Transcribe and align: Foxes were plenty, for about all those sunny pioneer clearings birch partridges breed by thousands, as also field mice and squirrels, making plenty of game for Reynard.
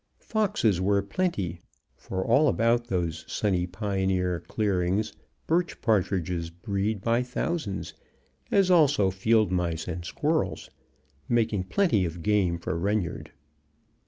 Foxes 0.17 0.81
were 0.81 0.99
plenty, 1.03 1.59
for 1.95 2.23
about 2.49 2.79
all 2.81 2.87
those 2.87 3.23
sunny 3.31 3.67
pioneer 3.67 4.39
clearings 4.47 5.13
birch 5.45 5.79
partridges 5.79 6.49
breed 6.49 7.01
by 7.03 7.21
thousands, 7.21 7.93
as 8.49 8.71
also 8.71 9.11
field 9.11 9.51
mice 9.51 9.87
and 9.87 10.03
squirrels, 10.03 10.71
making 11.29 11.63
plenty 11.65 12.03
of 12.03 12.23
game 12.23 12.57
for 12.57 12.75
Reynard. 12.79 13.31